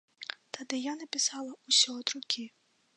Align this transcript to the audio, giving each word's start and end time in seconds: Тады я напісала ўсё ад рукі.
Тады 0.57 0.79
я 0.85 0.93
напісала 1.03 1.53
ўсё 1.73 1.89
ад 2.03 2.07
рукі. 2.19 2.43